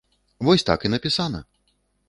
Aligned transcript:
Вось 0.47 0.65
так 0.69 0.79
і 0.89 0.93
напісана. 0.95 1.43